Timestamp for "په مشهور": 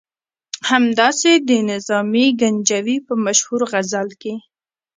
3.07-3.61